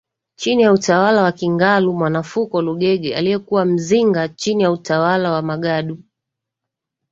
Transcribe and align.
chini 0.35 0.63
ya 0.63 0.73
Utawala 0.73 1.23
wa 1.23 1.31
Kingalu 1.31 1.93
Mwanafuko 1.93 2.61
Lugege 2.61 3.15
aliyekuwa 3.15 3.65
Mzinga 3.65 4.27
chini 4.29 4.63
ya 4.63 4.71
Utawala 4.71 5.31
wa 5.31 5.41
Magadu 5.41 6.03